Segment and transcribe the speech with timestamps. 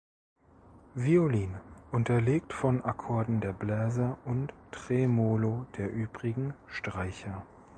[0.95, 7.45] Violine, unterlegt von Akkorden der Bläser und Tremolo der übrigen Streicher.